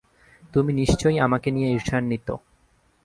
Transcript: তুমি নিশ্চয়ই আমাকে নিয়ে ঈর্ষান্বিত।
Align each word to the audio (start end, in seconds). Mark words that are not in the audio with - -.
তুমি 0.53 0.71
নিশ্চয়ই 0.73 1.17
আমাকে 1.19 1.47
নিয়ে 1.51 1.69
ঈর্ষান্বিত। 1.71 2.27